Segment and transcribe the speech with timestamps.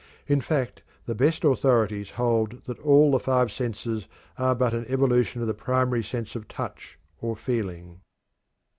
[0.25, 5.41] In fact, the best authorities hold that all the five senses are but an evolution
[5.41, 8.01] of the primary sense of touch or feeling.